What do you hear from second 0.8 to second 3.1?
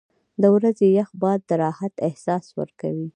یخ باد د راحت احساس ورکوي.